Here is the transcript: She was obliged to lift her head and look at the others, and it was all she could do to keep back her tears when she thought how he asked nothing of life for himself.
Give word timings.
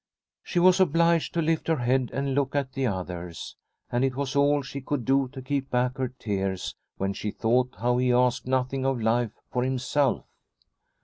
She 0.41 0.57
was 0.57 0.79
obliged 0.79 1.31
to 1.35 1.43
lift 1.43 1.67
her 1.67 1.75
head 1.77 2.09
and 2.11 2.33
look 2.33 2.55
at 2.55 2.73
the 2.73 2.87
others, 2.87 3.55
and 3.91 4.03
it 4.03 4.15
was 4.15 4.35
all 4.35 4.63
she 4.63 4.81
could 4.81 5.05
do 5.05 5.27
to 5.27 5.43
keep 5.43 5.69
back 5.69 5.99
her 5.99 6.07
tears 6.07 6.73
when 6.97 7.13
she 7.13 7.29
thought 7.29 7.75
how 7.79 7.99
he 7.99 8.11
asked 8.11 8.47
nothing 8.47 8.83
of 8.83 8.99
life 8.99 9.33
for 9.51 9.63
himself. 9.63 10.25